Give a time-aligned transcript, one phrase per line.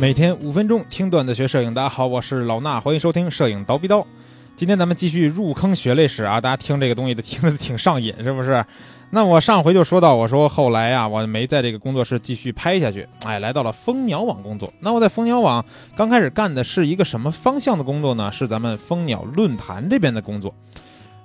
[0.00, 4.06] 每天五分钟听段子学摄影，大家好，我是老衲，欢迎收听摄影刀逼刀。
[4.54, 8.64] 今天咱们继续入坑血泪史啊，大家听这个东西的听 的挺上瘾，是不是？
[9.10, 14.72] 那我上回就说到，我说后来呀，我没在这个工作室继续拍下去，哎，来到了蜂鸟网工作。
[14.78, 15.64] 那我在蜂鸟网
[15.96, 18.30] 刚开始干的是一个什么方向的工作呢？
[18.30, 20.54] 是咱们蜂鸟论坛这边的工作。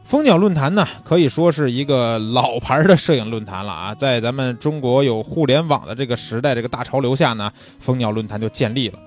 [0.03, 8.99] 蜂鸟论坛呢，可以说是一个老牌的摄影论坛了啊，在咱们中国有互联网的这个时代，这个大潮流下呢，蜂鸟论坛就建立了。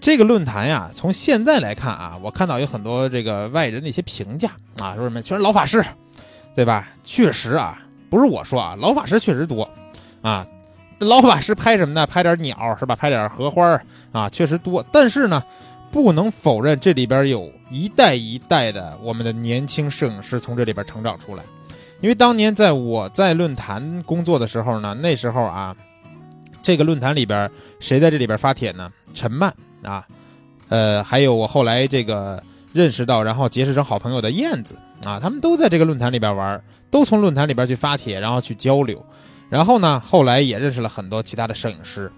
[0.00, 5.84] 这个论坛呀，从现在来看啊，我看到有很多这个外人的一些评价啊，说什么全是老法师，
[6.54, 6.88] 对吧？
[7.04, 7.82] 确实啊。
[8.08, 9.68] 不是我说啊，老法师确实多，
[10.22, 10.46] 啊，
[11.00, 12.06] 老法师拍什么呢？
[12.06, 12.94] 拍点鸟是吧？
[12.94, 13.78] 拍点荷花
[14.12, 14.82] 啊，确实多。
[14.92, 15.42] 但是呢，
[15.90, 21.42] 不能否认这里边有一代一代的我们的年轻摄影师从这里边成长出来。
[22.00, 25.74] 因为当年在我在论坛工作的时候呢，那时候啊，
[26.62, 27.50] 这个论坛里边
[27.80, 28.92] 谁在这里边发帖呢？
[29.14, 30.06] 陈曼啊，
[30.68, 32.42] 呃，还有我后来这个
[32.74, 34.76] 认识到，然后结识成好朋友的燕子。
[35.04, 39.04] 啊，他们都在这个论坛里边玩，都从论坛里边去发帖，然后去交流，
[39.50, 42.10] 然后呢，后来也认识了很多其他的摄影师，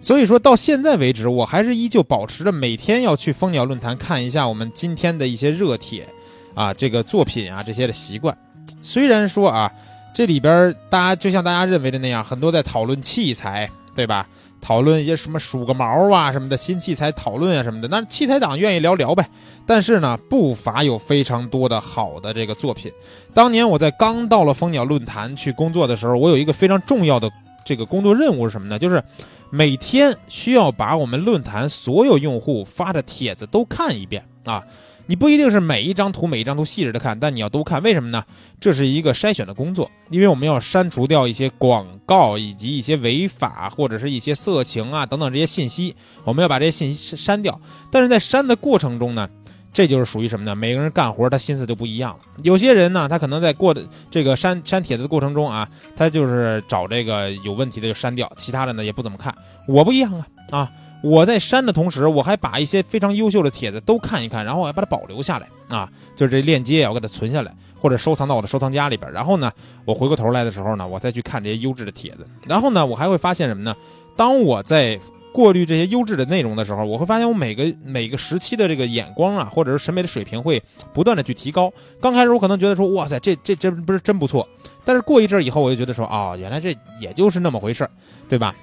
[0.00, 6.06] 所以说到现在为止，我还是依旧保持着每天要去蜂鸟论坛看一下我们今天的一些热帖，
[6.54, 8.36] 啊，这个作品啊这些的习惯。
[8.82, 9.70] 虽然说啊，
[10.14, 14.26] 这里边大家就像大家认为的那样，很多在讨论器材，对吧？
[14.62, 19.26] 讨论一些什么数个毛啊什么的新器材讨论啊什么的，那器材党愿意聊聊呗。
[19.66, 22.92] 但是呢，不乏有非常多的好的这个作品。
[23.32, 27.30] 当年我在刚到了蜂鸟论坛去工作的时候，我有一个非常重要的
[27.64, 28.78] 这个工作任务是什么呢？
[28.78, 29.02] 就是
[29.50, 34.64] 每天需要把我们论坛所有用户发的帖子都看一遍啊。
[35.06, 38.24] 你不一定是每一张图每一张图细致的看，但你要都看，为什么呢？
[38.60, 47.60] 这是一个筛选的工作，因为我们要删除掉一些广告以及一些违法或者是一些色情啊等等这些信息，我们要把这些信息删掉。
[47.90, 49.28] 但是在删的过程中呢，
[49.72, 50.54] 这就是属于什么呢？
[50.54, 52.18] 每个人干活他心思就不一样了。
[52.42, 59.34] 有些人呢，他可能在过的这个删删帖子的过程中啊，他就是找这个有问题的就删掉，其他的呢也不怎么看。
[59.68, 60.72] 我不一样啊啊！
[61.02, 69.10] 我在删的同时，我还把一些非常优秀的帖子都看一看，然后我还把它保留下来啊，就是这链接我给它存下来，或者收藏到我的收藏夹里边。
[69.10, 69.50] 然后呢，
[69.86, 72.26] 我回过头来的时候呢，我再去看这些优质的帖子。
[72.46, 73.74] 然后呢，我还会发现什么呢？
[74.14, 75.00] 当我在
[75.32, 81.72] 过滤这些优质的内容的时候，我会发现我每个每个时期的这个眼光啊，或者是审美的水平会不断的去提高。
[82.00, 84.48] 刚开始我可能觉得说，哇塞，这这这不是真不错。
[84.84, 87.90] 但是过一阵以后，我就觉得说，哦，原来这也就是那么回事儿
[88.28, 88.54] 对吧？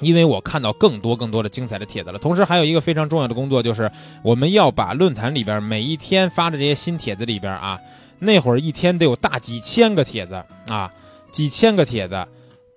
[0.00, 3.90] 因为我看到更多更多的精彩的帖子了，同时还有一个非常重要的工作，就是
[4.22, 7.76] 我们要把论坛里边每一天发的这些新帖子里边啊，
[8.20, 10.92] 那会儿一天得有大几千个帖子啊，
[11.32, 12.24] 几千个帖子。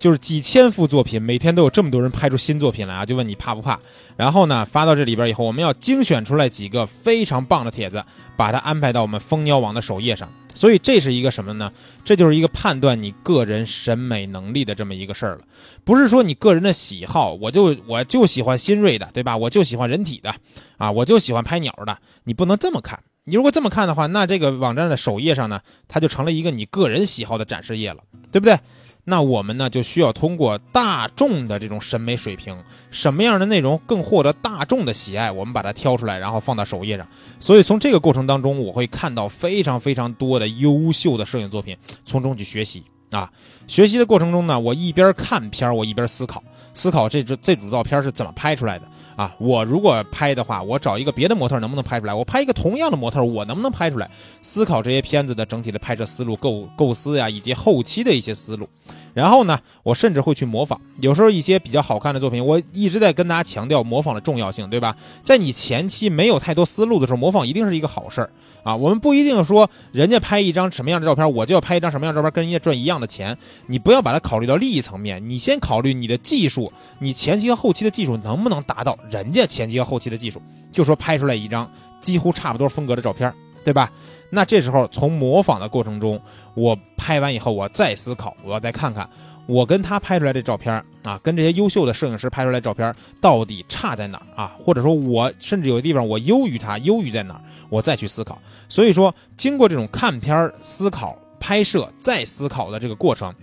[0.02, 3.06] 就是几千幅作品，每天都有这么多人拍出新作品来啊！
[3.06, 3.78] 就问你怕不怕？
[4.16, 8.04] 然后呢，发到这里边以后，我们要精选出来几个非常棒的帖子，
[8.36, 10.28] 把它安排到我们蜂鸟网的首页上。
[10.54, 11.72] 所以这是一个什么呢？
[12.02, 15.42] 这就是一个判断你个人审美能力的这么一个事儿了。
[15.84, 19.36] 不是说你个人的喜好，我就我就喜欢新锐的，对吧？
[19.36, 20.34] 我就喜欢人体的，
[20.78, 21.96] 啊，我就喜欢拍鸟的。
[22.24, 22.98] 你不能这么看。
[23.22, 27.98] 你如果这么看的话，那这个网站的首页上呢，它就成了一个你个人喜好的展示页了，
[28.32, 28.58] 对不对？
[29.04, 32.56] 那我们呢，就需要通过大众的这种审美水平，
[32.90, 37.06] 什么样的内容更获得大众的喜爱，我们把它挑出来，然后放到首页上。
[37.40, 43.28] 所以从这个过程当中，我会看到非常非常多的优秀的摄影作品，从中去学习啊。
[43.66, 46.42] 学习的过程中呢，我一边看片儿我一边思考，
[46.72, 48.86] 思考这这这组照片是怎么拍出来的
[49.22, 49.34] 啊。
[49.38, 52.14] 我如果拍的话，我找一个别的模特能不能拍出来？
[52.14, 54.10] 我拍一个同样的模特，我能不能拍出来？
[54.42, 58.68] 思考这些片子的整体的拍摄思路、构构思呀，以及后期的一些思路。
[59.14, 60.80] 然后呢，我甚至会去模仿。
[61.00, 64.96] 有时候一些比较好看的作品，我一直在跟大家强调模仿的重要性，对吧？
[65.22, 68.30] 在你前期没有太多思路的时候，模仿一定是一个好事儿
[68.62, 68.74] 啊。
[68.74, 73.36] 我们不一定说人家拍一张什么样的照片，我就要拍一张什么样的照片，跟人家赚一样的钱。
[73.66, 80.40] 你不要把它考虑到利益层面，你先考虑你的技术，你前期和后期的技术能不能达到人家前期和后期的技术？
[80.72, 81.70] 就说拍出来一张
[82.00, 83.32] 几乎差不多风格的照片，
[83.62, 83.92] 对吧？
[84.34, 86.18] 那这时候从模仿的过程中，
[86.54, 89.06] 我拍完以后，我再思考，我要再看看
[89.44, 94.56] 我跟他拍出来的照片啊，跟这些优秀的摄影师拍出来的照片到底差在哪儿啊？
[94.58, 97.40] 或者说，我甚至有的地方我优于他，优于在哪儿？
[97.68, 98.40] 我再去思考。
[98.70, 103.34] 所以说，经过这种看片、思考、拍摄再思考的这个过程，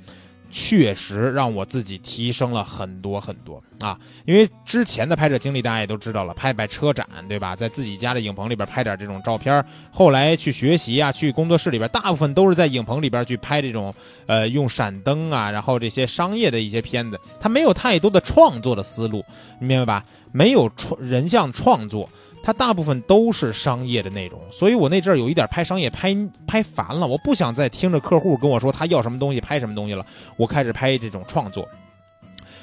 [0.52, 3.98] 确实让我自己提升了很多很多啊！
[4.26, 7.56] 因为之前的拍摄经历大家也都知道了，拍拍车展，对吧？
[7.56, 9.64] 在自己家的影棚里边拍点这种照片。
[9.92, 13.94] 后来去学习啊，去工作室里边，大部分都是在影棚里边去拍这种，
[14.26, 19.24] 呃，用闪灯啊，然后这些商业的一些片子，它没有太多的创作的思路，
[19.60, 20.04] 明白吧？
[20.32, 22.08] 没有创人像创作。
[22.42, 26.16] 它大部分都是商业的内容，所以我那阵儿有一点拍商业拍
[26.48, 30.06] 拍烦了，我不想再听着客户跟我说他要什么东西拍什么东西了，
[30.38, 31.68] 我开始拍这种创作。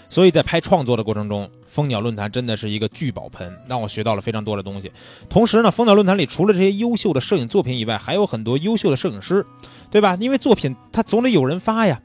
[0.09, 4.91] 所以在拍创作的过程中，蜂鸟论坛真的是一个聚宝盆，让我学到了非常多的东西。
[5.29, 9.45] 同时呢，蜂鸟论坛里除了这些优秀的摄影作品以外，还有很多优秀的摄影师，
[9.91, 10.17] 对吧？
[10.21, 12.01] 因为作品它总得有人发呀。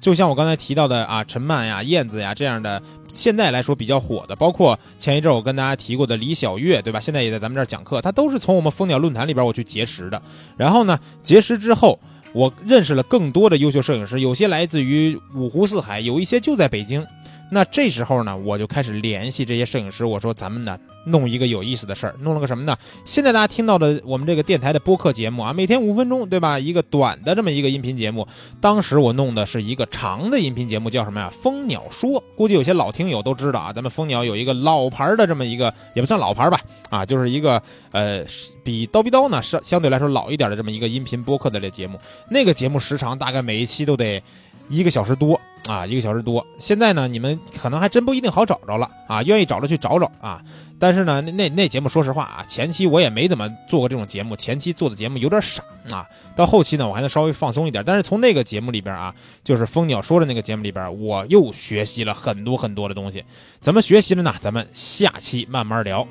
[0.00, 2.82] 就像我刚才提到的啊，陈曼呀、燕子呀这样的。
[3.14, 7.00] 现在来说比较火的，包括前一阵我跟大家提过的李小月，对吧？
[7.00, 10.20] 现在也在咱们这儿讲课，他都是从我们蜂鸟论坛里边我去结识的。
[10.56, 11.98] 然后呢，结识之后，
[12.32, 17.06] 我认识了更多的优秀摄影师，有些来自于五湖四海，有一些就在北京。
[17.50, 22.76] 那这时候呢，我就开始联系这些摄影师，我说咱们呢弄一个有意思的事儿，弄了个什么呢？
[23.04, 26.58] 现在大家听到的我们这个电台的播客节目啊，每天五分钟，对吧？
[26.58, 28.26] 一个短的这么一个音频节目。
[28.60, 31.30] 当时我弄的是一个长的音频节目，叫什么呀？
[31.30, 33.72] 蜂鸟说，估计有些老听友都知道啊。
[33.72, 36.60] 咱们蜂鸟有一个老牌的这么一个，也不算老牌吧，
[36.90, 37.62] 啊，就是一个
[37.92, 38.24] 呃
[38.62, 41.98] 比刀逼刀呢是相对来说老一点的这么一个音频播客的这节目。
[42.30, 44.22] 那个节目时长大概每一期都得。
[44.68, 46.44] 一个小时多啊，一个小时多。
[46.58, 50.42] 现在呢，你们可能还真不一定好找着了啊，愿意找着去找找啊。
[50.78, 56.04] 但是呢，那那节目，说实话啊，前期我也没怎么做过这种节目，前期做的节目有点傻啊。
[56.36, 57.82] 到后期呢，我还能稍微放松一点。
[57.86, 63.24] 但是从那个节目里边啊，就是蜂鸟说的那个节目里边，我又学习了很多很多的东西。
[63.60, 64.34] 怎么学习的呢？
[64.40, 66.06] 咱们下期慢慢聊。